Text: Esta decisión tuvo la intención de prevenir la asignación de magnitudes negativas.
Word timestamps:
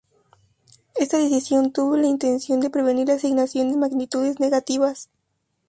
Esta 0.95 1.19
decisión 1.19 1.71
tuvo 1.71 1.95
la 1.95 2.07
intención 2.07 2.59
de 2.59 2.71
prevenir 2.71 3.07
la 3.09 3.13
asignación 3.13 3.69
de 3.69 3.77
magnitudes 3.77 4.39
negativas. 4.39 5.11